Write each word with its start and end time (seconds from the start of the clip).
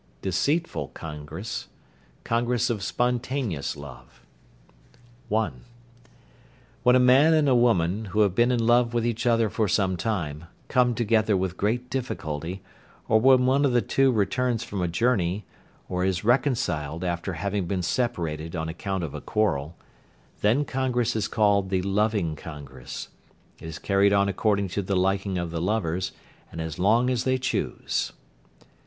Deceitful 0.23 0.87
congress. 0.95 1.67
Congress 2.23 2.71
of 2.71 2.81
spontaneous 2.81 3.77
love. 3.77 4.25
(1). 5.29 5.61
When 6.81 6.95
a 6.95 6.99
man 6.99 7.35
and 7.35 7.47
a 7.47 7.53
woman, 7.53 8.05
who 8.05 8.21
have 8.21 8.33
been 8.33 8.51
in 8.51 8.65
love 8.65 8.95
with 8.95 9.05
each 9.05 9.27
other 9.27 9.47
for 9.47 9.67
some 9.67 9.95
time, 9.97 10.45
come 10.69 10.95
together 10.95 11.37
with 11.37 11.55
great 11.55 11.87
difficulty, 11.91 12.63
or 13.07 13.19
when 13.21 13.45
one 13.45 13.63
of 13.63 13.73
the 13.73 13.81
two 13.83 14.11
returns 14.11 14.63
from 14.63 14.81
a 14.81 14.87
journey, 14.87 15.45
or 15.87 16.03
is 16.03 16.23
reconciled 16.23 17.03
after 17.03 17.33
having 17.33 17.67
been 17.67 17.83
separated 17.83 18.55
on 18.55 18.67
account 18.67 19.03
of 19.03 19.13
a 19.13 19.21
quarrel, 19.21 19.77
then 20.41 20.65
congress 20.65 21.15
is 21.15 21.27
called 21.27 21.69
the 21.69 21.83
"loving 21.83 22.35
congress." 22.35 23.09
It 23.59 23.67
is 23.67 23.77
carried 23.77 24.13
on 24.13 24.27
according 24.27 24.69
to 24.69 24.81
the 24.81 24.95
liking 24.95 25.37
of 25.37 25.51
the 25.51 25.61
lovers, 25.61 26.11
and 26.51 26.59
as 26.59 26.79
long 26.79 27.11
as 27.11 27.23
they 27.23 27.37
choose. 27.37 28.13